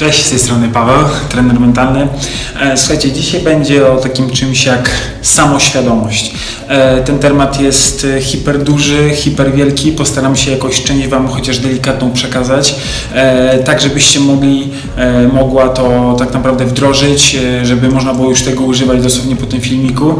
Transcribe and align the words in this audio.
Cześć, 0.00 0.26
z 0.26 0.30
tej 0.30 0.38
strony 0.38 0.68
Paweł, 0.68 1.04
trener 1.28 1.60
mentalny. 1.60 2.08
E, 2.60 2.76
Słuchajcie, 2.76 3.12
dzisiaj 3.12 3.40
będzie 3.40 3.92
o 3.92 3.96
takim 3.96 4.30
czymś 4.30 4.66
jak 4.66 4.90
samoświadomość. 5.22 6.34
E, 6.68 7.02
Ten 7.02 7.18
temat 7.18 7.60
jest 7.60 8.06
e, 8.16 8.20
hiperduży, 8.20 9.10
hiperwielki. 9.14 9.92
Postaram 9.92 10.36
się 10.36 10.50
jakoś 10.50 10.82
część 10.82 11.08
Wam 11.08 11.28
chociaż 11.28 11.58
delikatną 11.58 12.12
przekazać, 12.12 12.74
tak 13.64 13.80
żebyście 13.80 14.20
mogli, 14.20 14.68
mogła 15.32 15.68
to 15.68 16.16
tak 16.18 16.34
naprawdę 16.34 16.64
wdrożyć, 16.64 17.36
żeby 17.62 17.88
można 17.88 18.14
było 18.14 18.30
już 18.30 18.42
tego 18.42 18.64
używać 18.64 19.02
dosłownie 19.02 19.36
po 19.36 19.46
tym 19.46 19.60
filmiku. 19.60 20.14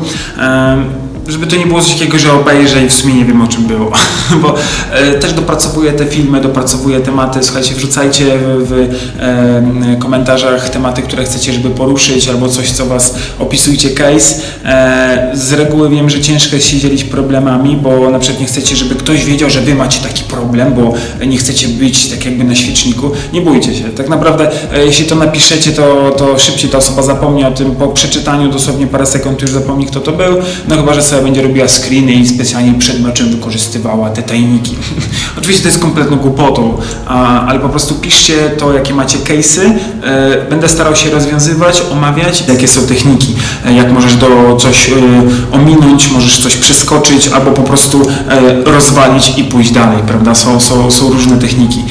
Żeby 1.30 1.46
to 1.46 1.56
nie 1.56 1.66
było 1.66 1.80
coś 1.80 1.92
takiego, 1.94 2.18
że 2.18 2.32
obejrzę 2.32 2.84
i 2.84 2.88
w 2.88 2.92
sumie 2.92 3.14
nie 3.14 3.24
wiem 3.24 3.42
o 3.42 3.46
czym 3.46 3.64
było, 3.64 3.92
bo 4.42 4.55
e, 4.92 5.12
też 5.12 5.32
dopracowuję 5.32 5.92
te 5.92 6.06
filmy, 6.06 6.41
dopracowuję 6.41 7.00
tematy, 7.00 7.42
słuchajcie, 7.42 7.74
wrzucajcie 7.74 8.24
w, 8.38 8.68
w 8.68 9.92
e, 9.92 9.96
komentarzach 9.96 10.69
tematy, 10.70 11.02
które 11.02 11.24
chcecie, 11.24 11.52
żeby 11.52 11.70
poruszyć, 11.70 12.28
albo 12.28 12.48
coś, 12.48 12.70
co 12.70 12.86
Was 12.86 13.14
opisujcie 13.38 13.91
case. 13.91 14.42
E, 14.64 15.30
z 15.34 15.52
reguły 15.52 15.91
wiem, 15.91 16.10
że 16.10 16.20
ciężko 16.20 16.56
jest 16.56 16.69
się 16.69 16.78
dzielić 16.78 17.05
problemami, 17.05 17.77
bo 17.77 18.10
na 18.10 18.19
przykład 18.19 18.41
nie 18.41 18.47
chcecie, 18.47 18.77
żeby 18.77 18.94
ktoś 18.94 19.24
wiedział, 19.24 19.50
że 19.50 19.60
Wy 19.60 19.74
macie 19.74 20.00
taki 20.00 20.24
problem, 20.24 20.74
bo 20.74 20.94
nie 21.27 21.38
chcecie 21.38 21.69
być 21.69 22.08
tak 22.08 22.24
jakby 22.24 22.44
na 22.44 22.55
świeczniku. 22.55 23.10
Nie 23.33 23.41
bójcie 23.41 23.74
się, 23.74 23.84
tak 23.84 24.08
naprawdę 24.08 24.50
e, 24.74 24.86
jeśli 24.86 25.06
to 25.06 25.14
napiszecie, 25.14 25.72
to, 25.72 26.10
to 26.19 26.38
szybciej 26.38 26.70
ta 26.70 26.78
osoba 26.78 27.02
zapomni 27.02 27.44
o 27.44 27.50
tym, 27.50 27.77
po 27.77 27.88
przeczytaniu 27.88 28.50
dosłownie 28.50 28.86
parę 28.86 29.06
sekund 29.06 29.42
już 29.42 29.50
zapomni, 29.50 29.86
kto 29.86 30.00
to 30.00 30.12
był, 30.12 30.36
no 30.69 30.77
chyba, 30.77 30.94
że 30.94 31.02
sobie 31.02 31.20
będzie 31.23 31.42
robiła 31.42 31.69
screeny 31.69 32.12
i 32.12 32.29
specjalnie 32.29 32.74
przed 32.74 33.02
meczem 33.02 33.30
wykorzystywała 33.30 34.11
te 34.11 34.23
tajniki. 34.23 34.77
Oczywiście 35.38 35.62
to 35.62 35.69
jest 35.69 35.80
kompletną 35.80 36.17
głupotą, 36.17 36.77
ale 37.47 37.61
po 37.61 37.69
prostu 37.69 37.94
piszcie 37.94 38.50
to, 38.58 38.72
jakie 38.72 38.94
macie 38.94 39.19
case'y, 39.19 39.61
e, 40.03 40.47
będę 40.50 40.69
starał 40.69 40.97
się 40.97 41.11
rozwiązywać, 41.11 41.83
omawiać, 41.92 42.44
jakie 42.48 42.69
są 42.69 42.86
techniki, 42.86 43.34
e, 43.67 43.72
jak 43.75 43.92
możesz 43.92 44.17
do 44.17 44.56
coś 44.61 44.91
e, 44.91 44.92
ominąć, 45.53 46.11
możesz 46.11 46.39
coś 46.39 46.56
przeskoczyć, 46.56 47.28
albo 47.28 47.50
po 47.50 47.62
prostu 47.62 48.03
rozwalić 48.64 49.33
i 49.39 49.44
pójść 49.44 49.70
dalej, 49.70 49.98
prawda? 50.06 50.34
Są, 50.34 50.61
są, 50.61 50.91
są 50.91 51.11
różne 51.11 51.39
techniki. 51.39 51.84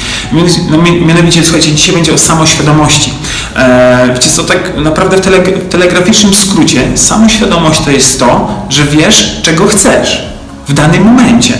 No, 0.71 0.77
mi- 0.77 1.05
mianowicie, 1.05 1.43
słuchajcie, 1.43 1.71
dzisiaj 1.71 1.95
będzie 1.95 2.13
o 2.13 2.17
samoświadomości. 2.17 3.13
E, 3.59 4.09
wiecie 4.13 4.29
co, 4.29 4.43
tak 4.43 4.77
naprawdę 4.77 5.17
w, 5.17 5.21
tele, 5.21 5.39
w 5.41 5.69
telegraficznym 5.69 6.33
skrócie 6.33 6.81
samoświadomość 6.95 7.81
to 7.81 7.91
jest 7.91 8.19
to, 8.19 8.47
że 8.69 8.83
wiesz, 8.83 9.41
czego 9.41 9.67
chcesz 9.67 10.25
w 10.67 10.73
danym 10.73 11.03
momencie. 11.03 11.53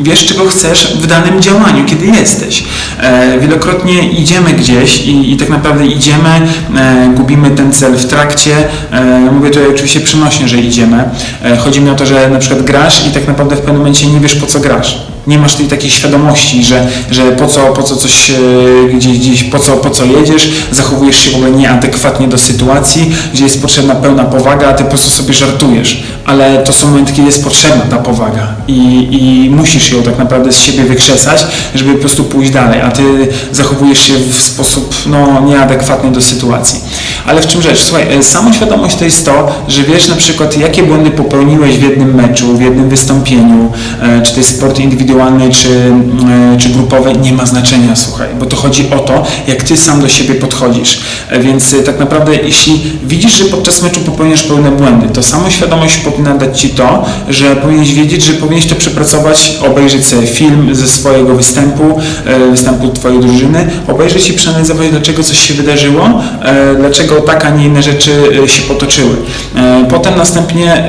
Wiesz, 0.00 0.26
czego 0.26 0.46
chcesz 0.46 0.96
w 0.96 1.06
danym 1.06 1.42
działaniu, 1.42 1.84
kiedy 1.84 2.06
jesteś. 2.06 2.64
E, 3.00 3.38
wielokrotnie 3.38 4.10
idziemy 4.10 4.52
gdzieś 4.52 5.06
i, 5.06 5.32
i 5.32 5.36
tak 5.36 5.48
naprawdę 5.48 5.86
idziemy, 5.86 6.30
e, 6.76 7.08
gubimy 7.16 7.50
ten 7.50 7.72
cel 7.72 7.96
w 7.96 8.06
trakcie. 8.06 8.56
E, 8.90 9.30
mówię 9.32 9.50
tutaj 9.50 9.68
oczywiście 9.68 10.00
przenośnie, 10.00 10.48
że 10.48 10.58
idziemy. 10.58 11.04
E, 11.42 11.56
chodzi 11.56 11.80
mi 11.80 11.90
o 11.90 11.94
to, 11.94 12.06
że 12.06 12.30
na 12.30 12.38
przykład 12.38 12.62
grasz 12.62 13.06
i 13.06 13.10
tak 13.10 13.26
naprawdę 13.26 13.56
w 13.56 13.58
pewnym 13.58 13.76
momencie 13.76 14.06
nie 14.06 14.20
wiesz, 14.20 14.34
po 14.34 14.46
co 14.46 14.60
grasz. 14.60 15.13
Nie 15.26 15.38
masz 15.38 15.54
tej 15.54 15.66
takiej 15.66 15.90
świadomości, 15.90 16.64
że, 16.64 16.88
że 17.10 17.32
po 17.32 17.46
co, 17.46 17.60
po 17.60 17.82
co 17.82 17.96
coś 17.96 18.30
e, 18.30 18.34
gdzieś, 18.94 19.18
gdzieś 19.18 19.44
po, 19.44 19.58
co, 19.58 19.72
po 19.76 19.90
co 19.90 20.04
jedziesz, 20.04 20.48
zachowujesz 20.72 21.18
się 21.18 21.30
w 21.30 21.34
ogóle 21.34 21.50
nieadekwatnie 21.50 22.28
do 22.28 22.38
sytuacji, 22.38 23.14
gdzie 23.34 23.44
jest 23.44 23.62
potrzebna 23.62 23.94
pełna 23.94 24.24
powaga, 24.24 24.68
a 24.68 24.72
ty 24.72 24.84
po 24.84 24.90
prostu 24.90 25.10
sobie 25.10 25.34
żartujesz. 25.34 26.02
Ale 26.24 26.62
to 26.62 26.72
są 26.72 26.90
momenty, 26.90 27.12
kiedy 27.12 27.26
jest 27.26 27.44
potrzebna 27.44 27.82
ta 27.90 27.96
powaga 27.96 28.54
i, 28.68 29.08
i 29.10 29.50
musisz 29.50 29.92
ją 29.92 30.02
tak 30.02 30.18
naprawdę 30.18 30.52
z 30.52 30.56
siebie 30.56 30.84
wykrzesać, 30.84 31.46
żeby 31.74 31.92
po 31.92 32.00
prostu 32.00 32.24
pójść 32.24 32.50
dalej, 32.50 32.80
a 32.80 32.90
ty 32.90 33.02
zachowujesz 33.52 33.98
się 33.98 34.14
w 34.18 34.42
sposób 34.42 34.94
no, 35.06 35.40
nieadekwatny 35.40 36.12
do 36.12 36.22
sytuacji. 36.22 36.80
Ale 37.26 37.40
w 37.40 37.46
czym 37.46 37.62
rzecz? 37.62 37.78
Słuchaj, 37.78 38.14
e, 38.14 38.22
samoświadomość 38.22 38.96
to 38.96 39.04
jest 39.04 39.26
to, 39.26 39.52
że 39.68 39.82
wiesz 39.82 40.08
na 40.08 40.16
przykład, 40.16 40.56
jakie 40.56 40.82
błędy 40.82 41.10
popełniłeś 41.10 41.78
w 41.78 41.82
jednym 41.82 42.14
meczu, 42.14 42.56
w 42.56 42.60
jednym 42.60 42.88
wystąpieniu, 42.88 43.72
e, 44.02 44.22
czy 44.22 44.32
to 44.32 44.38
jest 44.38 44.56
sport 44.56 44.78
indywidualny, 44.78 45.13
czy, 45.52 45.68
e, 46.54 46.56
czy 46.58 46.68
grupowy, 46.68 47.12
nie 47.12 47.32
ma 47.32 47.46
znaczenia, 47.46 47.96
słuchaj, 47.96 48.28
bo 48.40 48.46
to 48.46 48.56
chodzi 48.56 48.90
o 48.90 48.98
to, 48.98 49.26
jak 49.46 49.62
ty 49.62 49.76
sam 49.76 50.00
do 50.00 50.08
siebie 50.08 50.34
podchodzisz. 50.34 51.00
E, 51.30 51.40
Więc 51.40 51.74
e, 51.74 51.82
tak 51.82 51.98
naprawdę, 51.98 52.36
jeśli 52.36 52.82
widzisz, 53.04 53.38
że 53.38 53.44
podczas 53.44 53.82
meczu 53.82 54.00
popełniasz 54.00 54.42
pełne 54.42 54.70
błędy, 54.70 55.08
to 55.08 55.22
samoświadomość 55.22 55.96
powinna 55.96 56.34
dać 56.34 56.60
ci 56.60 56.70
to, 56.70 57.04
że 57.28 57.56
powinieneś 57.56 57.94
wiedzieć, 57.94 58.24
że 58.24 58.32
powinieneś 58.32 58.66
to 58.66 58.74
przepracować, 58.74 59.58
obejrzeć 59.66 60.06
sobie 60.06 60.26
film 60.26 60.74
ze 60.74 60.88
swojego 60.88 61.34
występu, 61.34 61.98
występu 62.50 62.88
twojej 62.88 63.20
drużyny, 63.20 63.70
obejrzeć 63.88 64.30
i 64.30 64.32
przeanalizować, 64.32 64.88
dlaczego 64.90 65.22
coś 65.22 65.38
się 65.38 65.54
wydarzyło, 65.54 66.08
dlaczego 66.78 67.20
tak, 67.20 67.44
a 67.44 67.50
nie 67.50 67.64
inne 67.64 67.82
rzeczy 67.82 68.10
się 68.46 68.62
potoczyły. 68.62 69.16
Potem 69.90 70.16
następnie 70.16 70.88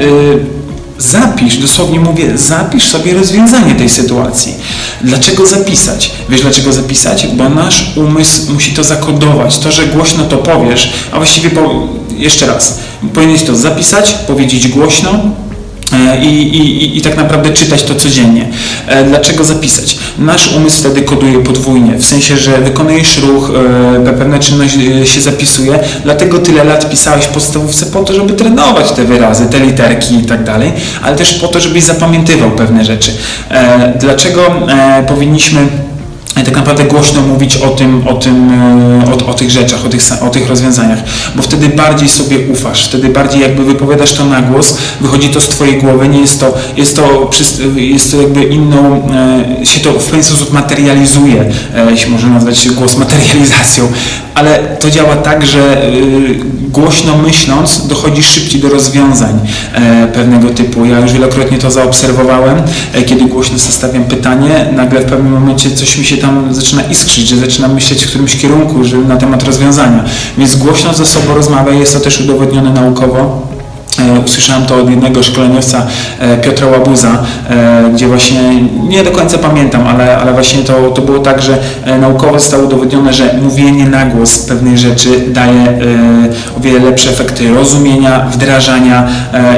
Zapisz, 0.97 1.57
dosłownie 1.57 1.99
mówię, 1.99 2.37
zapisz 2.37 2.83
sobie 2.83 3.13
rozwiązanie 3.13 3.75
tej 3.75 3.89
sytuacji. 3.89 4.53
Dlaczego 5.01 5.45
zapisać? 5.45 6.11
Wiesz 6.29 6.41
dlaczego 6.41 6.73
zapisać? 6.73 7.27
Bo 7.27 7.49
nasz 7.49 7.91
umysł 7.95 8.53
musi 8.53 8.73
to 8.73 8.83
zakodować. 8.83 9.59
To, 9.59 9.71
że 9.71 9.87
głośno 9.87 10.23
to 10.23 10.37
powiesz, 10.37 10.93
a 11.11 11.17
właściwie 11.17 11.49
po, 11.49 11.87
jeszcze 12.17 12.45
raz, 12.45 12.79
powinieneś 13.13 13.43
to 13.43 13.55
zapisać, 13.55 14.13
powiedzieć 14.27 14.67
głośno, 14.67 15.19
i, 16.21 16.27
i, 16.27 16.83
i- 16.83 16.97
i 16.97 17.01
tak 17.01 17.17
naprawdę 17.17 17.49
czytać 17.49 17.83
to 17.83 17.95
codziennie. 17.95 18.47
E, 18.87 19.03
Dlaczego 19.03 19.43
zapisać? 19.43 19.97
Nasz 20.19 20.53
umysł 20.55 20.79
wtedy 20.79 21.01
koduje 21.01 21.39
podwójnie, 21.43 21.95
w 21.97 22.05
sensie, 22.05 22.37
że 22.37 22.57
wykonujesz 22.61 23.17
ruch, 23.17 23.51
e, 24.07 24.13
pewna 24.13 24.39
czynność 24.39 24.75
e, 25.01 25.05
się 25.05 25.21
zapisuje, 25.21 25.79
dlatego 26.03 26.39
tyle 26.39 26.63
lat 26.63 26.89
pisałeś 26.89 27.25
w 27.25 27.29
podstawówce 27.29 27.85
po 27.85 28.03
to, 28.03 28.13
żeby 28.13 28.33
trenować 28.33 28.91
te 28.91 29.03
wyrazy, 29.03 29.45
te 29.45 29.59
literki 29.59 30.15
i 30.15 30.25
tak 30.25 30.43
dalej, 30.43 30.71
ale 31.01 31.15
też 31.15 31.33
po 31.33 31.47
to, 31.47 31.59
żebyś 31.59 31.83
zapamiętywał 31.83 32.51
pewne 32.51 32.85
rzeczy. 32.85 33.11
E, 33.51 33.93
Dlaczego 33.99 34.41
e, 34.71 35.03
powinniśmy 35.07 35.59
tak 36.43 36.55
naprawdę 36.55 36.83
głośno 36.83 37.21
mówić 37.21 37.57
o 37.57 37.69
tym, 37.69 38.07
o, 38.07 38.13
tym, 38.13 38.51
e, 38.51 39.11
o, 39.11 39.27
o 39.27 39.33
tych 39.33 39.51
rzeczach, 39.51 39.85
o 39.85 39.89
tych, 39.89 40.01
o 40.21 40.29
tych 40.29 40.49
rozwiązaniach, 40.49 40.99
bo 41.35 41.41
wtedy 41.41 41.69
bardziej 41.69 42.09
sobie 42.09 42.39
ufasz, 42.51 42.85
wtedy 42.85 43.09
bardziej 43.09 43.41
jakby 43.41 43.65
wypowiadasz 43.65 44.13
to 44.13 44.25
na 44.25 44.41
głos, 44.41 44.77
wychodzi 45.01 45.29
to 45.29 45.41
z 45.41 45.47
Twojej 45.49 45.77
głowy, 45.77 46.07
nie 46.07 46.19
jest 46.19 46.39
to, 46.39 46.57
jest 46.77 46.95
to, 46.95 47.29
jest 47.75 48.11
to 48.11 48.21
jakby 48.21 48.43
inną, 48.43 49.09
e, 49.61 49.65
się 49.65 49.79
to 49.79 49.91
w 49.91 50.05
pewien 50.05 50.23
sposób 50.23 50.53
materializuje, 50.53 51.51
e, 51.75 51.91
jeśli 51.91 52.11
można 52.11 52.29
nazwać 52.29 52.69
głos 52.69 52.97
materializacją, 52.97 53.87
ale 54.33 54.59
to 54.59 54.89
działa 54.89 55.15
tak, 55.15 55.45
że 55.45 55.81
głośno 56.69 57.17
myśląc 57.17 57.87
dochodzisz 57.87 58.25
szybciej 58.25 58.61
do 58.61 58.69
rozwiązań 58.69 59.39
pewnego 60.13 60.49
typu. 60.49 60.85
Ja 60.85 60.99
już 60.99 61.13
wielokrotnie 61.13 61.57
to 61.57 61.71
zaobserwowałem, 61.71 62.61
kiedy 63.05 63.25
głośno 63.25 63.57
zostawiam 63.57 64.03
pytanie, 64.03 64.69
nagle 64.75 65.01
w 65.01 65.05
pewnym 65.05 65.33
momencie 65.33 65.71
coś 65.71 65.97
mi 65.97 66.05
się 66.05 66.17
tam 66.17 66.24
zaczyna 66.51 66.81
iskrzyć, 66.81 67.27
że 67.27 67.37
zaczynam 67.37 67.73
myśleć 67.73 68.05
w 68.05 68.09
którymś 68.09 68.37
kierunku 68.37 68.83
że 68.83 68.97
na 68.97 69.17
temat 69.17 69.43
rozwiązania. 69.43 70.03
Więc 70.37 70.55
głośno 70.55 70.93
ze 70.93 71.05
sobą 71.05 71.35
rozmawiaj, 71.35 71.79
jest 71.79 71.93
to 71.93 71.99
też 71.99 72.21
udowodnione 72.21 72.73
naukowo. 72.73 73.54
E, 73.99 74.19
Usłyszałem 74.19 74.65
to 74.65 74.75
od 74.75 74.89
jednego 74.89 75.23
szkoleniowca 75.23 75.87
e, 76.19 76.37
Piotra 76.37 76.67
Łabuza, 76.67 77.23
e, 77.49 77.89
gdzie 77.93 78.07
właśnie 78.07 78.39
nie 78.87 79.03
do 79.03 79.11
końca 79.11 79.37
pamiętam, 79.37 79.87
ale, 79.87 80.17
ale 80.17 80.33
właśnie 80.33 80.63
to, 80.63 80.73
to 80.91 81.01
było 81.01 81.19
tak, 81.19 81.41
że 81.41 81.57
naukowo 81.99 82.39
zostało 82.39 82.63
udowodnione, 82.63 83.13
że 83.13 83.33
mówienie 83.41 83.85
na 83.85 84.05
głos 84.05 84.39
pewnej 84.39 84.77
rzeczy 84.77 85.09
daje 85.27 85.79
o 86.57 86.59
wiele 86.59 86.79
lepsze 86.79 87.09
efekty 87.09 87.53
rozumienia, 87.53 88.25
wdrażania 88.31 89.07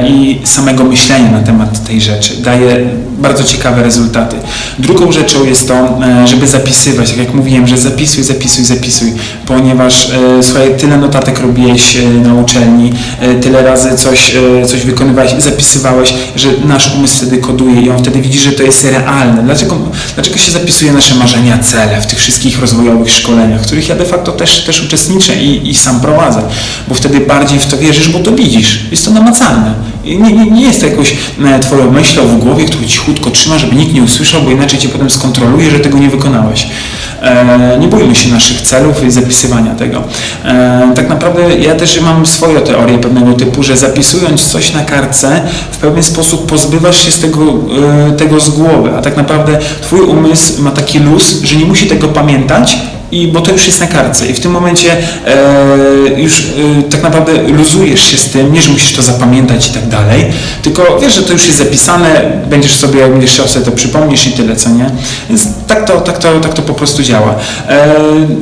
i 0.08 0.40
samego 0.44 0.84
myślenia 0.84 1.30
na 1.30 1.40
temat 1.40 1.84
tej 1.84 2.00
rzeczy. 2.00 2.42
Daje 2.42 2.86
bardzo 3.18 3.44
ciekawe 3.44 3.82
rezultaty. 3.82 4.36
Drugą 4.78 5.12
rzeczą 5.12 5.44
jest 5.44 5.68
to, 5.68 5.98
żeby 6.24 6.46
zapisywać, 6.46 7.10
tak 7.10 7.18
jak 7.18 7.34
mówiłem, 7.34 7.66
że 7.66 7.78
zapisuj, 7.78 8.24
zapisuj, 8.24 8.64
zapisuj, 8.64 9.12
ponieważ 9.46 10.10
słuchaj, 10.42 10.76
tyle 10.78 10.96
notatek 10.96 11.40
robiłeś 11.40 11.98
na 12.24 12.34
uczelni, 12.34 12.92
tyle 13.40 13.62
razy 13.62 13.96
coś, 13.96 14.27
e, 14.34 14.66
coś 14.66 14.80
wykonywałeś, 14.80 15.32
zapisywałeś, 15.38 16.14
że 16.36 16.48
nasz 16.64 16.94
umysł 16.94 17.16
wtedy 17.16 17.38
koduje 17.38 17.80
i 17.80 17.90
on 17.90 17.98
wtedy 17.98 18.20
widzi, 18.20 18.38
że 18.38 18.52
to 18.52 18.62
jest 18.62 18.84
realne. 18.84 19.42
Dlaczego, 19.42 19.78
dlaczego 20.14 20.38
się 20.38 20.52
zapisuje 20.52 20.92
nasze 20.92 21.14
marzenia, 21.14 21.58
cele 21.58 22.00
w 22.00 22.06
tych 22.06 22.18
wszystkich 22.18 22.60
rozwojowych 22.60 23.10
szkoleniach, 23.10 23.60
w 23.60 23.66
których 23.66 23.88
ja 23.88 23.94
de 23.94 24.04
facto 24.04 24.32
też, 24.32 24.64
też 24.64 24.82
uczestniczę 24.82 25.36
i, 25.36 25.70
i 25.70 25.74
sam 25.74 26.00
prowadzę, 26.00 26.42
bo 26.88 26.94
wtedy 26.94 27.20
bardziej 27.20 27.58
w 27.58 27.66
to 27.66 27.78
wierzysz, 27.78 28.08
bo 28.08 28.18
to 28.18 28.32
widzisz, 28.32 28.80
jest 28.90 29.04
to 29.04 29.10
namacalne. 29.10 29.74
Nie, 30.16 30.32
nie, 30.32 30.50
nie 30.50 30.62
jest 30.62 30.80
to 30.80 30.86
jakąś 30.86 31.16
e, 31.44 31.58
twoją 31.60 31.90
myślą 31.90 32.22
w 32.28 32.38
głowie, 32.38 32.64
którą 32.64 32.84
cichutko 32.84 33.30
trzyma, 33.30 33.58
żeby 33.58 33.76
nikt 33.76 33.94
nie 33.94 34.02
usłyszał, 34.02 34.42
bo 34.42 34.50
inaczej 34.50 34.78
cię 34.78 34.88
potem 34.88 35.10
skontroluje, 35.10 35.70
że 35.70 35.80
tego 35.80 35.98
nie 35.98 36.10
wykonałeś. 36.10 36.68
E, 37.22 37.78
nie 37.80 37.88
bójmy 37.88 38.14
się 38.14 38.30
naszych 38.30 38.60
celów 38.60 39.04
i 39.04 39.10
zapisywania 39.10 39.74
tego. 39.74 40.04
E, 40.44 40.92
tak 40.94 41.08
naprawdę 41.08 41.58
ja 41.58 41.74
też 41.74 42.00
mam 42.00 42.26
swoją 42.26 42.60
teorię 42.60 42.98
pewnego 42.98 43.32
typu, 43.32 43.62
że 43.62 43.76
zapisując 43.76 44.46
coś 44.46 44.74
na 44.74 44.84
kartce, 44.84 45.42
w 45.70 45.76
pewien 45.76 46.02
sposób 46.02 46.46
pozbywasz 46.46 47.04
się 47.04 47.10
z 47.10 47.20
tego, 47.20 47.54
tego 48.18 48.40
z 48.40 48.50
głowy, 48.50 48.90
a 48.96 49.02
tak 49.02 49.16
naprawdę 49.16 49.58
twój 49.82 50.00
umysł 50.00 50.62
ma 50.62 50.70
taki 50.70 50.98
luz, 50.98 51.42
że 51.42 51.56
nie 51.56 51.64
musi 51.64 51.86
tego 51.86 52.08
pamiętać, 52.08 52.78
i 53.12 53.28
bo 53.28 53.40
to 53.40 53.52
już 53.52 53.66
jest 53.66 53.80
na 53.80 53.86
kartce 53.86 54.26
i 54.26 54.34
w 54.34 54.40
tym 54.40 54.52
momencie 54.52 54.96
e, 55.26 56.20
już 56.20 56.40
e, 56.40 56.82
tak 56.82 57.02
naprawdę 57.02 57.42
luzujesz 57.42 58.02
się 58.02 58.16
z 58.16 58.30
tym, 58.30 58.52
nie, 58.52 58.62
że 58.62 58.72
musisz 58.72 58.92
to 58.92 59.02
zapamiętać 59.02 59.68
i 59.68 59.70
tak 59.70 59.88
dalej, 59.88 60.24
tylko 60.62 60.98
wiesz, 61.00 61.14
że 61.14 61.22
to 61.22 61.32
już 61.32 61.46
jest 61.46 61.58
zapisane, 61.58 62.42
będziesz 62.50 62.76
sobie, 62.76 63.00
jak 63.00 63.12
będziesz 63.12 63.30
chciał 63.30 63.48
sobie 63.48 63.64
to 63.64 63.72
przypomnisz 63.72 64.26
i 64.26 64.32
tyle, 64.32 64.56
co 64.56 64.70
nie? 64.70 64.90
Więc 65.28 65.48
tak 65.68 65.84
to, 65.84 66.00
tak 66.00 66.18
to, 66.18 66.40
tak 66.40 66.54
to 66.54 66.62
po 66.62 66.74
prostu 66.74 67.02
działa. 67.02 67.34
E, 67.68 67.94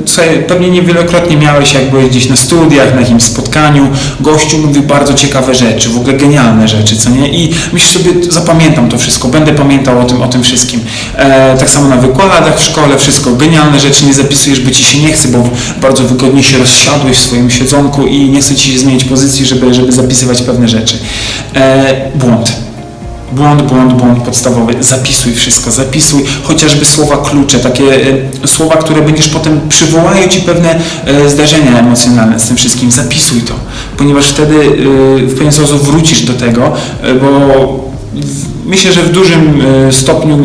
słuchaj, 0.06 0.44
pewnie 0.48 0.70
niewielokrotnie 0.70 1.36
miałeś, 1.36 1.74
jak 1.74 1.90
byłeś 1.90 2.06
gdzieś 2.06 2.28
na 2.28 2.36
studiach, 2.36 2.94
na 2.94 3.00
jakimś 3.00 3.22
spotkaniu, 3.22 3.88
gościu 4.20 4.58
mówił 4.58 4.82
bardzo 4.82 5.14
ciekawe 5.14 5.54
rzeczy, 5.54 5.88
w 5.88 5.96
ogóle 5.96 6.14
genialne 6.14 6.68
rzeczy, 6.68 6.96
co 6.96 7.10
nie? 7.10 7.28
I 7.28 7.54
myślisz 7.72 7.92
sobie, 7.92 8.10
zapamiętam 8.32 8.88
to 8.88 8.98
wszystko, 8.98 9.28
będę 9.28 9.52
pamiętał 9.52 10.00
o 10.00 10.04
tym, 10.04 10.22
o 10.22 10.28
tym 10.28 10.42
wszystkim. 10.42 10.80
E, 11.16 11.56
tak 11.58 11.70
samo 11.70 11.88
na 11.88 11.96
wykładach 11.96 12.58
w 12.58 12.64
szkole, 12.64 12.98
wszystko, 12.98 13.32
genialne 13.32 13.80
rzeczy 13.80 14.06
nie 14.06 14.14
zapisujesz, 14.14 14.60
bo 14.60 14.70
ci 14.70 14.84
się 14.84 14.98
nie 14.98 15.12
chce, 15.12 15.28
bo 15.28 15.48
bardzo 15.82 16.02
wygodnie 16.02 16.42
się 16.42 16.58
rozsiadłeś 16.58 17.16
w 17.16 17.20
swoim 17.20 17.50
siedzonku 17.50 18.06
i 18.06 18.30
nie 18.30 18.40
chce 18.40 18.54
ci 18.54 18.72
się 18.72 18.78
zmienić 18.78 19.04
pozycji, 19.04 19.46
żeby, 19.46 19.74
żeby 19.74 19.92
zapisywać 19.92 20.42
pewne 20.42 20.68
rzeczy. 20.68 20.98
E, 21.54 22.10
błąd. 22.14 22.65
Błąd, 23.32 23.62
błąd, 23.62 23.92
błąd 23.92 24.22
podstawowy. 24.22 24.74
Zapisuj 24.80 25.34
wszystko, 25.34 25.70
zapisuj 25.70 26.24
chociażby 26.42 26.84
słowa 26.84 27.16
klucze, 27.16 27.58
takie 27.58 27.84
e, 28.44 28.48
słowa, 28.48 28.76
które 28.76 29.02
będziesz 29.02 29.28
potem 29.28 29.60
przywołają 29.68 30.28
ci 30.28 30.40
pewne 30.40 30.78
e, 31.06 31.28
zdarzenia 31.28 31.78
emocjonalne 31.78 32.40
z 32.40 32.48
tym 32.48 32.56
wszystkim. 32.56 32.90
Zapisuj 32.90 33.40
to, 33.40 33.54
ponieważ 33.96 34.26
wtedy 34.26 34.54
e, 34.54 35.26
w 35.26 35.34
pewien 35.34 35.52
sposób 35.52 35.82
wrócisz 35.82 36.22
do 36.22 36.32
tego, 36.32 36.72
bo 37.20 37.86
Myślę, 38.66 38.92
że 38.92 39.02
w 39.02 39.12
dużym 39.12 39.62
stopniu, 39.90 40.38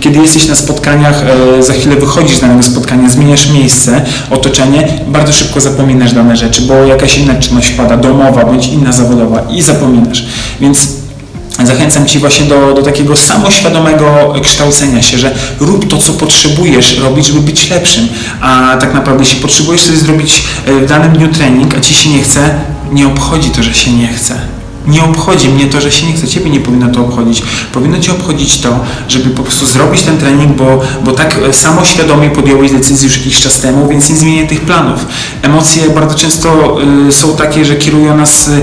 kiedy 0.00 0.18
jesteś 0.18 0.48
na 0.48 0.54
spotkaniach, 0.54 1.24
za 1.60 1.72
chwilę 1.72 1.96
wychodzisz 1.96 2.36
z 2.36 2.40
danego 2.40 2.62
spotkania, 2.62 3.10
zmieniasz 3.10 3.50
miejsce, 3.50 4.04
otoczenie, 4.30 4.88
bardzo 5.08 5.32
szybko 5.32 5.60
zapominasz 5.60 6.12
dane 6.12 6.36
rzeczy, 6.36 6.62
bo 6.62 6.74
jakaś 6.74 7.18
inna 7.18 7.34
czynność 7.34 7.70
pada, 7.70 7.96
domowa 7.96 8.44
bądź 8.44 8.66
inna 8.66 8.92
zawodowa 8.92 9.42
i 9.50 9.62
zapominasz. 9.62 10.26
Więc 10.60 10.97
Zachęcam 11.64 12.06
Ci 12.06 12.18
właśnie 12.18 12.46
do, 12.46 12.72
do 12.72 12.82
takiego 12.82 13.16
samoświadomego 13.16 14.34
kształcenia 14.42 15.02
się, 15.02 15.18
że 15.18 15.34
rób 15.60 15.88
to, 15.88 15.98
co 15.98 16.12
potrzebujesz 16.12 16.98
robić, 16.98 17.26
żeby 17.26 17.40
być 17.40 17.70
lepszym. 17.70 18.08
A 18.40 18.76
tak 18.80 18.94
naprawdę, 18.94 19.24
jeśli 19.24 19.40
potrzebujesz 19.40 19.82
sobie 19.82 19.98
zrobić 19.98 20.42
e, 20.66 20.72
w 20.72 20.86
danym 20.86 21.12
dniu 21.12 21.28
trening, 21.28 21.74
a 21.74 21.80
Ci 21.80 21.94
się 21.94 22.10
nie 22.10 22.22
chce, 22.22 22.54
nie 22.92 23.06
obchodzi 23.06 23.50
to, 23.50 23.62
że 23.62 23.74
się 23.74 23.92
nie 23.92 24.08
chce. 24.08 24.34
Nie 24.86 25.04
obchodzi 25.04 25.48
mnie 25.48 25.66
to, 25.66 25.80
że 25.80 25.92
się 25.92 26.06
nie 26.06 26.12
chce. 26.12 26.28
Ciebie 26.28 26.50
nie 26.50 26.60
powinno 26.60 26.88
to 26.88 27.00
obchodzić. 27.00 27.42
Powinno 27.72 27.98
Cię 28.00 28.12
obchodzić 28.12 28.58
to, 28.58 28.80
żeby 29.08 29.30
po 29.30 29.42
prostu 29.42 29.66
zrobić 29.66 30.02
ten 30.02 30.18
trening, 30.18 30.56
bo, 30.56 30.80
bo 31.04 31.12
tak 31.12 31.36
e, 31.48 31.52
samoświadomie 31.52 32.30
podjąłeś 32.30 32.70
decyzję 32.72 33.08
już 33.08 33.18
jakiś 33.18 33.40
czas 33.40 33.60
temu, 33.60 33.88
więc 33.88 34.10
nie 34.10 34.16
zmienię 34.16 34.46
tych 34.46 34.60
planów. 34.60 35.06
Emocje 35.42 35.90
bardzo 35.90 36.14
często 36.14 36.76
y, 37.08 37.12
są 37.12 37.36
takie, 37.36 37.64
że 37.64 37.76
kierują 37.76 38.16
nas 38.16 38.48
y, 38.48 38.62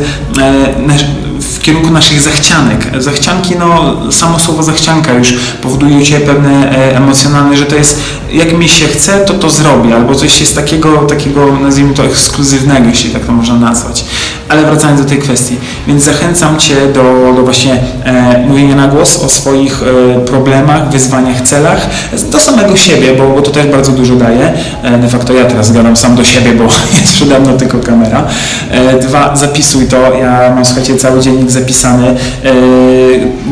nasz- 0.87 1.24
w 1.53 1.59
kierunku 1.59 1.91
naszych 1.91 2.21
zachcianek. 2.21 2.87
Zachcianki, 2.97 3.55
no 3.55 3.97
samo 4.11 4.39
słowo 4.39 4.63
zachcianka 4.63 5.13
już 5.13 5.33
powoduje 5.61 5.97
u 5.97 6.01
Ciebie 6.01 6.25
pewne 6.25 6.71
e, 6.71 6.97
emocjonalne, 6.97 7.57
że 7.57 7.65
to 7.65 7.75
jest 7.75 8.01
jak 8.31 8.57
mi 8.57 8.69
się 8.69 8.87
chce, 8.87 9.19
to 9.19 9.33
to 9.33 9.49
zrobię, 9.49 9.95
albo 9.95 10.15
coś 10.15 10.39
jest 10.39 10.55
takiego, 10.55 10.97
takiego 10.97 11.59
nazwijmy 11.61 11.93
to 11.93 12.05
ekskluzywnego, 12.05 12.89
jeśli 12.89 13.11
tak 13.11 13.25
to 13.25 13.31
można 13.31 13.55
nazwać. 13.55 14.05
Ale 14.49 14.65
wracając 14.65 15.01
do 15.01 15.09
tej 15.09 15.17
kwestii, 15.17 15.55
więc 15.87 16.03
zachęcam 16.03 16.59
Cię 16.59 16.75
do, 16.93 17.33
do 17.35 17.43
właśnie 17.43 17.73
e, 18.03 18.45
mówienia 18.47 18.75
na 18.75 18.87
głos 18.87 19.23
o 19.23 19.29
swoich 19.29 19.83
e, 19.83 20.19
problemach, 20.19 20.91
wyzwaniach, 20.91 21.41
celach 21.41 21.89
do 22.31 22.39
samego 22.39 22.77
siebie, 22.77 23.13
bo, 23.13 23.27
bo 23.27 23.41
to 23.41 23.51
też 23.51 23.67
bardzo 23.67 23.91
dużo 23.91 24.15
daje. 24.15 24.53
E, 24.83 24.97
de 24.97 25.07
facto 25.07 25.33
ja 25.33 25.45
teraz 25.45 25.71
gadam 25.71 25.95
sam 25.97 26.15
do 26.15 26.23
siebie, 26.23 26.51
bo 26.53 26.63
jest 27.01 27.13
przede 27.13 27.39
mną 27.39 27.57
tylko 27.57 27.79
kamera. 27.79 28.27
E, 28.71 28.99
dwa, 28.99 29.35
zapisuj 29.35 29.87
to. 29.87 30.13
Ja 30.13 30.51
mam, 30.55 30.65
słuchajcie, 30.65 30.95
cały 30.95 31.21
dziennik 31.21 31.51
zapisany. 31.51 32.07
E, 32.07 32.15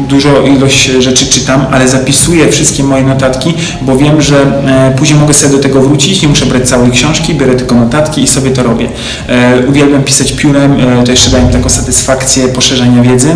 dużo 0.07 0.41
ilość 0.41 0.85
rzeczy 0.85 1.25
czytam, 1.25 1.65
ale 1.71 1.87
zapisuję 1.87 2.47
wszystkie 2.47 2.83
moje 2.83 3.03
notatki, 3.03 3.53
bo 3.81 3.97
wiem, 3.97 4.21
że 4.21 4.35
e, 4.35 4.93
później 4.97 5.19
mogę 5.19 5.33
sobie 5.33 5.53
do 5.53 5.63
tego 5.63 5.81
wrócić, 5.81 6.21
nie 6.21 6.27
muszę 6.27 6.45
brać 6.45 6.69
całej 6.69 6.91
książki, 6.91 7.35
biorę 7.35 7.55
tylko 7.55 7.75
notatki 7.75 8.23
i 8.23 8.27
sobie 8.27 8.51
to 8.51 8.63
robię. 8.63 8.87
E, 9.29 9.67
uwielbiam 9.67 10.03
pisać 10.03 10.31
piórem, 10.31 10.77
to 11.05 11.11
jeszcze 11.11 11.29
daje 11.29 11.43
mi 11.45 11.53
taką 11.53 11.69
satysfakcję 11.69 12.47
poszerzania 12.47 13.01
wiedzy. 13.01 13.35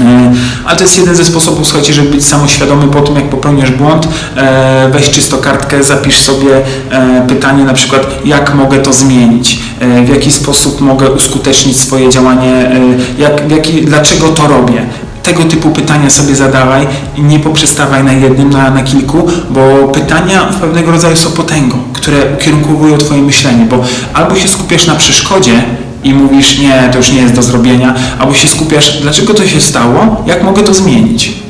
E, 0.00 0.32
Ale 0.66 0.76
to 0.76 0.82
jest 0.82 0.98
jeden 0.98 1.16
ze 1.16 1.24
sposobów, 1.24 1.66
słuchajcie, 1.66 1.92
żeby 1.92 2.10
być 2.10 2.24
samoświadomy 2.24 2.88
po 2.88 3.00
tym, 3.00 3.16
jak 3.16 3.24
popełniasz 3.24 3.70
błąd. 3.70 4.08
E, 4.36 4.90
Weź 4.92 5.10
czysto 5.10 5.38
kartkę, 5.38 5.84
zapisz 5.84 6.18
sobie 6.18 6.56
e, 6.90 7.26
pytanie 7.28 7.64
na 7.64 7.74
przykład, 7.74 8.06
jak 8.24 8.54
mogę 8.54 8.78
to 8.78 8.92
zmienić, 8.92 9.58
E, 9.80 10.02
w 10.02 10.08
jaki 10.08 10.32
sposób 10.32 10.80
mogę 10.80 11.10
uskutecznić 11.10 11.76
swoje 11.80 12.08
działanie, 12.08 12.52
e, 12.52 12.80
jak, 13.18 13.50
jaki, 13.50 13.82
dlaczego 13.82 14.28
to 14.28 14.48
robię. 14.48 14.86
Tego 15.22 15.44
typu 15.44 15.70
pytania 15.70 16.10
sobie 16.10 16.34
zadawaj 16.34 16.86
i 17.16 17.22
nie 17.22 17.40
poprzestawaj 17.40 18.04
na 18.04 18.12
jednym, 18.12 18.50
na, 18.50 18.70
na 18.70 18.82
kilku, 18.82 19.26
bo 19.50 19.88
pytania 19.88 20.46
w 20.52 20.56
pewnego 20.56 20.90
rodzaju 20.90 21.16
są 21.16 21.30
potęgą, 21.30 21.78
które 21.92 22.16
ukierunkowują 22.34 22.98
Twoje 22.98 23.22
myślenie, 23.22 23.64
bo 23.64 23.84
albo 24.14 24.36
się 24.36 24.48
skupiasz 24.48 24.86
na 24.86 24.94
przeszkodzie, 24.94 25.62
i 26.06 26.14
mówisz, 26.14 26.58
nie, 26.58 26.88
to 26.92 26.98
już 26.98 27.12
nie 27.12 27.20
jest 27.20 27.34
do 27.34 27.42
zrobienia, 27.42 27.94
albo 28.18 28.34
się 28.34 28.48
skupiasz, 28.48 29.00
dlaczego 29.02 29.34
to 29.34 29.46
się 29.46 29.60
stało, 29.60 30.24
jak 30.26 30.42
mogę 30.42 30.62
to 30.62 30.74
zmienić. 30.74 31.45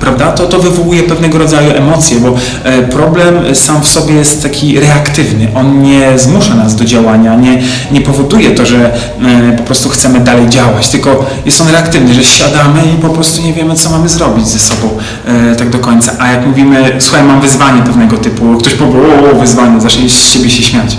Prawda? 0.00 0.32
To, 0.32 0.46
to 0.46 0.58
wywołuje 0.58 1.02
pewnego 1.02 1.38
rodzaju 1.38 1.70
emocje, 1.76 2.20
bo 2.20 2.34
e, 2.64 2.82
problem 2.82 3.54
sam 3.54 3.82
w 3.82 3.88
sobie 3.88 4.14
jest 4.14 4.42
taki 4.42 4.80
reaktywny. 4.80 5.48
On 5.54 5.82
nie 5.82 6.18
zmusza 6.18 6.54
nas 6.54 6.76
do 6.76 6.84
działania, 6.84 7.34
nie, 7.34 7.62
nie 7.92 8.00
powoduje 8.00 8.50
to, 8.50 8.66
że 8.66 8.94
e, 8.94 9.56
po 9.56 9.62
prostu 9.62 9.88
chcemy 9.88 10.20
dalej 10.20 10.48
działać, 10.48 10.88
tylko 10.88 11.26
jest 11.46 11.60
on 11.60 11.68
reaktywny, 11.68 12.14
że 12.14 12.24
siadamy 12.24 12.80
i 12.94 13.02
po 13.02 13.08
prostu 13.08 13.42
nie 13.42 13.52
wiemy, 13.52 13.74
co 13.74 13.90
mamy 13.90 14.08
zrobić 14.08 14.48
ze 14.48 14.58
sobą 14.58 14.88
e, 15.26 15.56
tak 15.56 15.70
do 15.70 15.78
końca. 15.78 16.12
A 16.18 16.28
jak 16.28 16.46
mówimy, 16.46 16.96
słuchaj, 16.98 17.24
mam 17.24 17.40
wyzwanie 17.40 17.82
pewnego 17.82 18.16
typu, 18.16 18.56
ktoś 18.58 18.74
powie, 18.74 18.98
o, 19.32 19.38
wyzwanie, 19.40 19.80
zacznie 19.80 20.08
z 20.08 20.28
siebie 20.28 20.50
się 20.50 20.62
śmiać. 20.62 20.96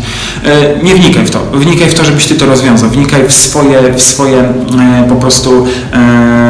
Nie 0.84 0.96
wnikaj 0.96 1.26
w 1.26 1.32
to. 1.32 1.40
Wnikaj 1.54 1.90
w 1.90 1.94
to, 1.94 2.06
żebyś 2.06 2.28
ty 2.28 2.36
to 2.36 2.46
rozwiązał. 2.46 2.90
Wnikaj 2.90 3.28
w 3.28 3.34
swoje, 3.34 3.94
w 3.94 4.02
swoje 4.02 4.54
po 5.10 5.16
prostu 5.16 5.68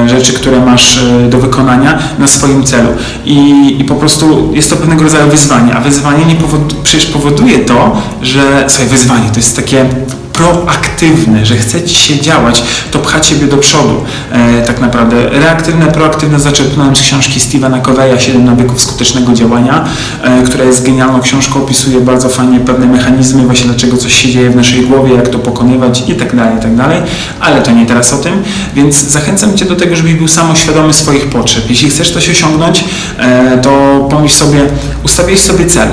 rzeczy, 0.08 0.34
które 0.34 0.60
masz 0.60 1.00
do 1.30 1.38
wykonania 1.38 2.00
na 2.20 2.28
swoim 2.50 2.64
celu. 2.64 2.90
I, 3.26 3.78
I 3.80 3.84
po 3.84 3.96
prostu 3.96 4.52
jest 4.54 4.70
to 4.70 4.76
pewnego 4.76 5.04
rodzaju 5.04 5.32
wyzwanie, 5.32 5.74
a 5.76 5.82
wyzwanie 5.82 6.26
nie 6.26 6.36
powod, 6.36 6.74
przecież 6.84 7.06
powoduje 7.06 7.60
to, 7.60 8.02
że 8.22 8.66
słuchaj, 8.68 8.88
wyzwanie 8.88 9.30
to 9.30 9.36
jest 9.36 9.56
takie 9.56 9.86
proaktywne, 10.40 11.46
że 11.46 11.58
chce 11.58 11.84
ci 11.84 11.96
się 11.96 12.20
działać, 12.20 12.64
to 12.92 13.00
pcha 13.00 13.20
ciebie 13.20 13.48
do 13.48 13.58
przodu 13.58 14.04
e, 14.32 14.62
tak 14.62 14.82
naprawdę. 14.82 15.30
Reaktywne, 15.30 15.86
proaktywne 15.86 16.40
zaczerpnąłem 16.40 16.96
z 16.96 17.02
książki 17.02 17.40
Stevena 17.40 17.80
Coveya 17.80 18.20
7 18.20 18.46
nawyków 18.46 18.82
skutecznego 18.82 19.34
działania, 19.34 19.86
e, 20.24 20.44
która 20.44 20.64
jest 20.64 20.86
genialną 20.86 21.22
książką, 21.22 21.64
opisuje 21.64 22.02
bardzo 22.02 22.30
fajnie 22.30 22.60
pewne 22.60 22.88
mechanizmy, 22.88 23.44
właśnie 23.44 23.66
dlaczego 23.66 23.98
coś 23.98 24.14
się 24.14 24.30
dzieje 24.30 24.50
w 24.50 24.56
naszej 24.56 24.82
głowie, 24.82 25.16
jak 25.16 25.28
to 25.28 25.40
pokonywać 25.40 26.04
i 26.08 26.16
tak 26.16 26.36
dalej, 26.36 26.58
i 26.58 26.62
tak 26.62 26.76
dalej, 26.76 27.02
ale 27.40 27.62
to 27.62 27.72
nie 27.72 27.86
teraz 27.86 28.14
o 28.14 28.18
tym, 28.18 28.44
więc 28.76 28.96
zachęcam 28.96 29.58
Cię 29.58 29.66
do 29.66 29.76
tego, 29.76 29.96
żebyś 29.96 30.14
był 30.14 30.28
samoświadomy 30.28 30.94
swoich 30.94 31.26
potrzeb. 31.26 31.70
Jeśli 31.70 31.90
chcesz 31.90 32.12
coś 32.12 32.30
osiągnąć, 32.30 32.84
e, 33.18 33.58
to 33.58 34.08
pomyśl 34.12 34.36
sobie, 34.36 34.60
ustawiłeś 35.04 35.42
sobie 35.42 35.66
cel, 35.66 35.90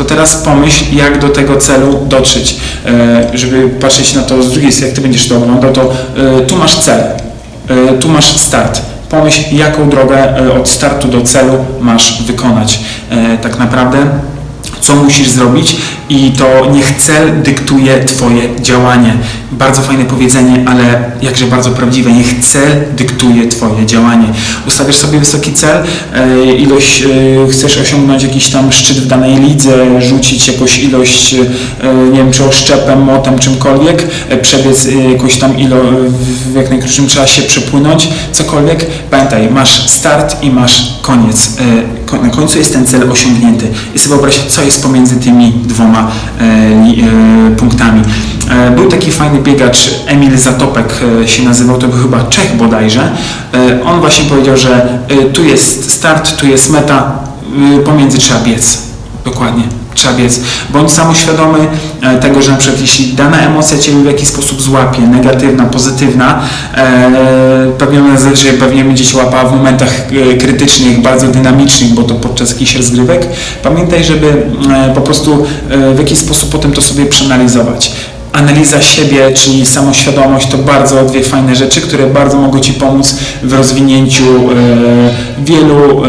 to 0.00 0.04
teraz 0.04 0.36
pomyśl, 0.36 0.84
jak 0.92 1.18
do 1.18 1.28
tego 1.28 1.56
celu 1.56 2.06
dotrzeć, 2.08 2.56
e, 2.86 3.38
żeby 3.38 3.68
patrzeć 3.68 4.14
na 4.14 4.22
to 4.22 4.42
z 4.42 4.52
drugiej 4.52 4.72
strony, 4.72 4.86
jak 4.86 4.96
Ty 4.96 5.02
będziesz 5.02 5.28
to 5.28 5.36
oglądał, 5.36 5.72
to 5.72 5.92
e, 6.16 6.40
tu 6.40 6.56
masz 6.56 6.78
cel, 6.78 7.00
e, 7.68 7.98
tu 7.98 8.08
masz 8.08 8.36
start. 8.36 8.80
Pomyśl, 9.08 9.42
jaką 9.52 9.90
drogę 9.90 10.34
od 10.60 10.68
startu 10.68 11.08
do 11.08 11.22
celu 11.22 11.52
masz 11.80 12.22
wykonać 12.22 12.80
tak 13.42 13.58
naprawdę 13.58 14.06
co 14.80 14.94
musisz 14.96 15.28
zrobić 15.28 15.76
i 16.08 16.32
to 16.32 16.70
niech 16.72 16.96
cel 16.96 17.42
dyktuje 17.42 18.04
Twoje 18.04 18.60
działanie. 18.60 19.14
Bardzo 19.52 19.82
fajne 19.82 20.04
powiedzenie, 20.04 20.64
ale 20.66 21.10
jakże 21.22 21.46
bardzo 21.46 21.70
prawdziwe. 21.70 22.12
Niech 22.12 22.44
cel 22.44 22.84
dyktuje 22.96 23.48
Twoje 23.48 23.86
działanie. 23.86 24.26
Ustawiasz 24.66 24.96
sobie 24.96 25.18
wysoki 25.18 25.52
cel, 25.52 25.82
e, 26.14 26.44
ilość, 26.54 27.02
e, 27.02 27.06
chcesz 27.52 27.78
osiągnąć 27.78 28.22
jakiś 28.22 28.50
tam 28.50 28.72
szczyt 28.72 28.96
w 28.98 29.06
danej 29.06 29.36
lidze, 29.36 30.02
rzucić 30.02 30.48
jakąś 30.48 30.78
ilość, 30.78 31.34
e, 31.34 31.94
nie 32.12 32.18
wiem, 32.18 32.32
czy 32.32 32.44
oszczepem, 32.44 33.02
motem, 33.02 33.38
czymkolwiek, 33.38 34.06
przebiec 34.42 34.88
jakąś 35.12 35.38
tam 35.38 35.58
ilo, 35.58 35.76
w 36.08 36.54
jak 36.54 36.70
najkrótszym 36.70 37.06
czasie, 37.06 37.42
przepłynąć, 37.42 38.08
cokolwiek. 38.32 38.86
Pamiętaj, 39.10 39.50
masz 39.50 39.90
start 39.90 40.42
i 40.42 40.50
masz 40.50 40.98
koniec. 41.02 41.56
Ko- 42.06 42.22
Na 42.22 42.28
końcu 42.28 42.58
jest 42.58 42.72
ten 42.72 42.86
cel 42.86 43.10
osiągnięty. 43.10 43.68
I 43.94 43.98
sobie 43.98 44.08
wyobraź, 44.14 44.38
co 44.48 44.62
jest 44.62 44.82
pomiędzy 44.82 45.16
tymi 45.16 45.52
dwoma 45.64 46.10
punktami. 47.56 48.02
E, 48.50 48.70
Był 48.70 48.88
taki 48.88 49.10
fajny 49.10 49.38
biegacz, 49.38 49.90
Emil 50.06 50.38
Zatopek 50.38 50.94
e, 51.22 51.28
się 51.28 51.42
nazywał, 51.42 51.78
to 51.78 51.88
był 51.88 52.02
chyba 52.02 52.24
Czech 52.24 52.56
bodajże. 52.56 53.12
E, 53.54 53.84
On 53.84 54.00
właśnie 54.00 54.24
powiedział, 54.24 54.56
że 54.56 54.98
tu 55.32 55.44
jest 55.44 55.92
start, 55.92 56.36
tu 56.36 56.46
jest 56.46 56.70
meta, 56.70 57.18
pomiędzy 57.84 58.18
trzeba 58.18 58.40
biec. 58.40 58.78
Dokładnie, 59.24 59.64
trzeba 59.94 60.14
biec. 60.14 60.40
Bądź 60.70 60.90
samoświadomy 60.90 61.58
tego, 62.20 62.42
że 62.42 62.50
na 62.52 62.56
przykład 62.56 62.80
jeśli 62.80 63.12
dana 63.12 63.38
emocja 63.40 63.78
Cię 63.78 63.92
w 63.92 64.04
jakiś 64.04 64.28
sposób 64.28 64.62
złapie, 64.62 65.02
negatywna, 65.02 65.64
pozytywna, 65.64 66.40
pewnie 67.78 68.00
pewnie 68.60 68.84
będzie 68.84 69.04
Cię 69.04 69.16
łapała 69.16 69.44
w 69.44 69.52
momentach 69.56 70.06
krytycznych, 70.40 71.02
bardzo 71.02 71.26
dynamicznych, 71.26 71.94
bo 71.94 72.02
to 72.02 72.14
podczas 72.14 72.50
jakichś 72.50 72.76
rozgrywek. 72.76 73.26
Pamiętaj, 73.62 74.04
żeby 74.04 74.42
po 74.94 75.00
prostu 75.00 75.46
w 75.94 75.98
jakiś 75.98 76.18
sposób 76.18 76.52
potem 76.52 76.72
to 76.72 76.80
sobie 76.82 77.06
przeanalizować. 77.06 77.92
Analiza 78.32 78.82
siebie, 78.82 79.32
czyli 79.34 79.66
samoświadomość, 79.66 80.48
to 80.48 80.58
bardzo 80.58 81.04
dwie 81.04 81.22
fajne 81.22 81.56
rzeczy, 81.56 81.80
które 81.80 82.06
bardzo 82.06 82.38
mogą 82.38 82.60
Ci 82.60 82.72
pomóc 82.72 83.14
w 83.42 83.52
rozwinięciu 83.52 84.24
e, 84.24 85.44
wielu 85.44 86.04
e, 86.04 86.08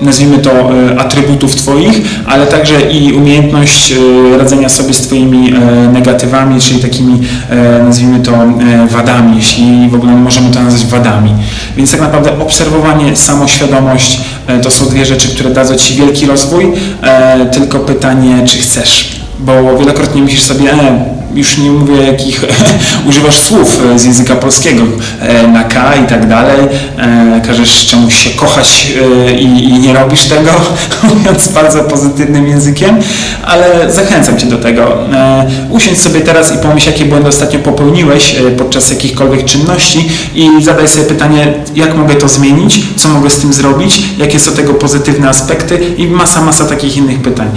nazwijmy 0.00 0.38
to 0.38 0.50
e, 0.50 1.00
atrybutów 1.00 1.54
Twoich, 1.54 2.00
ale 2.26 2.46
także 2.46 2.80
i 2.80 3.12
umiejętność 3.12 3.94
radzenia 4.38 4.68
sobie 4.68 4.94
z 4.94 5.00
Twoimi 5.00 5.52
negatywami, 5.92 6.60
czyli 6.60 6.80
takimi 6.80 7.20
nazwijmy 7.84 8.20
to 8.20 8.32
wadami, 8.88 9.36
jeśli 9.36 9.88
w 9.90 9.94
ogóle 9.94 10.12
możemy 10.12 10.50
to 10.50 10.62
nazwać 10.62 10.84
wadami. 10.86 11.30
Więc 11.76 11.90
tak 11.90 12.00
naprawdę 12.00 12.38
obserwowanie, 12.40 13.16
samoświadomość 13.16 14.20
to 14.62 14.70
są 14.70 14.86
dwie 14.86 15.06
rzeczy, 15.06 15.28
które 15.28 15.50
dadzą 15.50 15.74
Ci 15.74 15.94
wielki 15.94 16.26
rozwój, 16.26 16.72
tylko 17.52 17.78
pytanie, 17.78 18.42
czy 18.46 18.58
chcesz. 18.58 19.16
Bo 19.38 19.78
wielokrotnie 19.78 20.22
myślisz 20.22 20.42
sobie, 20.42 20.72
e, 20.72 21.04
już 21.34 21.58
nie 21.58 21.70
mówię 21.70 21.96
jakich 21.96 22.44
używasz 23.08 23.38
słów 23.38 23.80
e, 23.94 23.98
z 23.98 24.04
języka 24.04 24.36
polskiego, 24.36 24.82
e, 25.20 25.48
na 25.48 25.64
K 25.64 25.94
i 25.96 26.06
tak 26.06 26.28
dalej, 26.28 26.60
e, 26.98 27.40
każesz 27.46 27.86
czemuś 27.86 28.14
się 28.14 28.30
kochać 28.30 28.92
i, 29.38 29.44
i 29.44 29.78
nie 29.78 29.94
robisz 29.94 30.24
tego, 30.24 30.50
mówiąc 31.14 31.48
bardzo 31.48 31.84
pozytywnym 31.84 32.48
językiem, 32.48 32.98
ale 33.44 33.92
zachęcam 33.92 34.38
Cię 34.38 34.46
do 34.46 34.58
tego. 34.58 34.98
Usiądź 35.70 35.98
sobie 35.98 36.20
teraz 36.20 36.54
i 36.54 36.58
pomyśl, 36.58 36.86
jakie 36.86 37.04
błędy 37.04 37.28
ostatnio 37.28 37.58
popełniłeś 37.58 38.36
podczas 38.58 38.90
jakichkolwiek 38.90 39.44
czynności 39.44 40.08
i 40.34 40.48
zadaj 40.64 40.88
sobie 40.88 41.04
pytanie, 41.04 41.54
jak 41.74 41.96
mogę 41.96 42.14
to 42.14 42.28
zmienić, 42.28 42.80
co 42.96 43.08
mogę 43.08 43.30
z 43.30 43.38
tym 43.38 43.52
zrobić, 43.52 44.02
jakie 44.18 44.40
są 44.40 44.52
tego 44.52 44.74
pozytywne 44.74 45.28
aspekty 45.28 45.78
i 45.96 46.08
masa, 46.08 46.40
masa 46.40 46.64
takich 46.64 46.96
innych 46.96 47.22
pytań. 47.22 47.48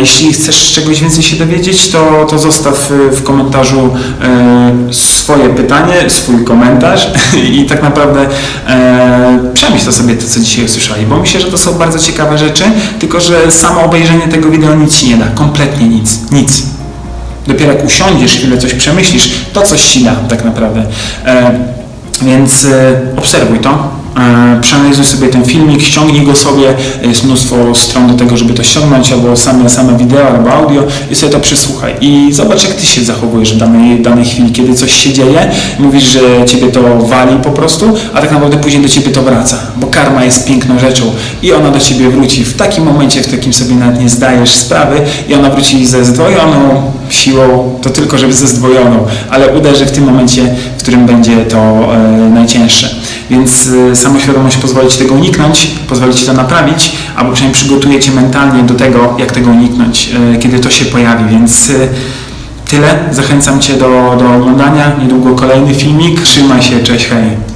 Jeśli 0.00 0.32
chcesz 0.32 0.72
czegoś 0.72 1.00
więcej 1.00 1.22
się 1.22 1.36
dowiedzieć, 1.36 1.88
to, 1.88 2.26
to 2.30 2.38
zostaw 2.38 2.90
w 3.10 3.22
komentarzu 3.22 3.90
e, 4.22 4.94
swoje 4.94 5.48
pytanie, 5.48 5.94
swój 6.08 6.44
komentarz 6.44 7.12
i 7.52 7.66
tak 7.66 7.82
naprawdę 7.82 8.26
e, 8.66 9.38
przemyśl 9.54 9.86
to 9.86 9.92
sobie 9.92 10.14
to, 10.14 10.26
co 10.26 10.40
dzisiaj 10.40 10.64
usłyszeli, 10.64 11.06
bo 11.06 11.16
myślę, 11.16 11.40
że 11.40 11.46
to 11.46 11.58
są 11.58 11.72
bardzo 11.72 11.98
ciekawe 11.98 12.38
rzeczy, 12.38 12.64
tylko 12.98 13.20
że 13.20 13.52
samo 13.52 13.84
obejrzenie 13.84 14.28
tego 14.28 14.50
wideo 14.50 14.74
nic 14.74 14.96
Ci 14.96 15.08
nie 15.08 15.16
da, 15.16 15.26
kompletnie 15.26 15.88
nic, 15.88 16.32
nic. 16.32 16.62
Dopiero 17.46 17.72
jak 17.72 17.84
usiądziesz, 17.84 18.32
chwilę 18.32 18.58
coś 18.58 18.74
przemyślisz, 18.74 19.30
to 19.52 19.62
coś 19.62 19.82
Ci 19.82 20.04
da 20.04 20.12
tak 20.28 20.44
naprawdę. 20.44 20.84
E, 21.26 21.58
więc 22.22 22.66
obserwuj 23.16 23.58
to, 23.58 23.99
przeanalizuj 24.60 25.04
sobie 25.04 25.28
ten 25.28 25.44
filmik, 25.44 25.82
ściągnij 25.82 26.26
go 26.26 26.36
sobie, 26.36 26.74
jest 27.02 27.24
mnóstwo 27.24 27.74
stron 27.74 28.06
do 28.06 28.14
tego, 28.14 28.36
żeby 28.36 28.54
to 28.54 28.62
ściągnąć, 28.62 29.12
albo 29.12 29.36
same, 29.36 29.70
same 29.70 29.96
wideo, 29.96 30.28
albo 30.28 30.52
audio 30.52 30.82
i 31.10 31.14
sobie 31.14 31.32
to 31.32 31.40
przysłuchaj. 31.40 31.94
I 32.00 32.32
zobacz 32.32 32.64
jak 32.64 32.74
Ty 32.74 32.86
się 32.86 33.04
zachowujesz 33.04 33.54
w 33.54 33.56
danej, 33.56 34.02
danej 34.02 34.24
chwili, 34.24 34.52
kiedy 34.52 34.74
coś 34.74 34.92
się 34.92 35.12
dzieje, 35.12 35.50
mówisz, 35.78 36.12
że 36.12 36.20
Ciebie 36.46 36.68
to 36.68 36.98
wali 36.98 37.36
po 37.42 37.50
prostu, 37.50 37.94
a 38.14 38.20
tak 38.20 38.32
naprawdę 38.32 38.56
później 38.56 38.82
do 38.82 38.88
Ciebie 38.88 39.10
to 39.10 39.22
wraca, 39.22 39.58
bo 39.76 39.86
karma 39.86 40.24
jest 40.24 40.46
piękną 40.46 40.78
rzeczą 40.78 41.04
i 41.42 41.52
ona 41.52 41.70
do 41.70 41.80
Ciebie 41.80 42.10
wróci. 42.10 42.44
W 42.44 42.56
takim 42.56 42.84
momencie, 42.84 43.22
w 43.22 43.30
takim 43.30 43.52
sobie 43.52 43.74
nawet 43.74 44.00
nie 44.00 44.08
zdajesz 44.08 44.50
sprawy 44.50 45.00
i 45.28 45.34
ona 45.34 45.50
wróci 45.50 45.86
ze 45.86 46.04
zdwojoną 46.04 46.92
siłą, 47.08 47.78
to 47.82 47.90
tylko 47.90 48.18
żeby 48.18 48.32
ze 48.32 48.46
zdwojoną, 48.46 49.06
ale 49.30 49.48
uderzy 49.58 49.86
w 49.86 49.90
tym 49.90 50.04
momencie, 50.04 50.54
w 50.78 50.82
którym 50.82 51.06
będzie 51.06 51.36
to 51.36 51.58
e, 51.58 52.30
najcięższe. 52.34 52.94
Więc 53.30 53.68
e, 53.92 53.96
samoświadomość 53.96 54.56
pozwoli 54.56 54.88
Ci 54.88 54.98
tego 54.98 55.14
uniknąć, 55.14 55.66
pozwoli 55.66 56.14
Ci 56.14 56.26
to 56.26 56.32
naprawić, 56.32 56.92
albo 57.16 57.32
przynajmniej 57.32 57.62
przygotuje 57.62 58.00
Cię 58.00 58.12
mentalnie 58.12 58.62
do 58.62 58.74
tego, 58.74 59.16
jak 59.18 59.32
tego 59.32 59.50
uniknąć, 59.50 60.10
e, 60.34 60.38
kiedy 60.38 60.58
to 60.58 60.70
się 60.70 60.84
pojawi. 60.84 61.24
Więc 61.30 61.70
e, 61.70 61.88
tyle. 62.68 62.98
Zachęcam 63.10 63.60
Cię 63.60 63.72
do, 63.72 64.16
do 64.18 64.34
oglądania. 64.34 64.92
Niedługo 65.02 65.34
kolejny 65.34 65.74
filmik. 65.74 66.20
Trzymaj 66.20 66.62
się. 66.62 66.82
Cześć, 66.82 67.06
hej. 67.06 67.49